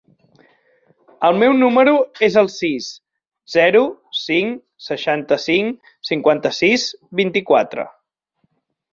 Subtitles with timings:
[1.27, 1.91] El meu número
[2.27, 2.87] es el sis,
[3.55, 3.81] zero,
[4.19, 6.87] cinc, seixanta-cinc, cinquanta-sis,
[7.21, 7.87] vint-i-quatre.